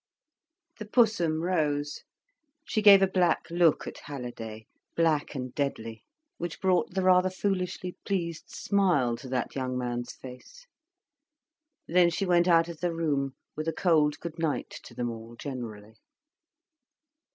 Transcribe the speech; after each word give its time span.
The 0.79 0.85
Pussum 0.87 1.41
rose. 1.43 2.01
She 2.65 2.81
gave 2.81 3.03
a 3.03 3.07
black 3.07 3.45
look 3.51 3.85
at 3.85 3.99
Halliday, 3.99 4.65
black 4.95 5.35
and 5.35 5.53
deadly, 5.53 6.01
which 6.39 6.59
brought 6.59 6.95
the 6.95 7.03
rather 7.03 7.29
foolishly 7.29 7.95
pleased 8.03 8.49
smile 8.49 9.15
to 9.17 9.29
that 9.29 9.53
young 9.55 9.77
man's 9.77 10.13
face. 10.13 10.65
Then 11.87 12.09
she 12.09 12.25
went 12.25 12.47
out 12.47 12.67
of 12.67 12.79
the 12.79 12.95
room, 12.95 13.35
with 13.55 13.67
a 13.67 13.73
cold 13.73 14.17
good 14.19 14.39
night 14.39 14.71
to 14.85 14.95
them 14.95 15.11
all 15.11 15.35
generally. 15.35 15.93